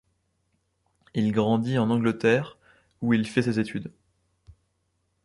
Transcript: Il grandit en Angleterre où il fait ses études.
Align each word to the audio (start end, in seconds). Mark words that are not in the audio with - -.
Il 1.13 1.31
grandit 1.31 1.77
en 1.77 1.91
Angleterre 1.91 2.57
où 3.03 3.13
il 3.13 3.27
fait 3.27 3.43
ses 3.43 3.59
études. 3.59 3.91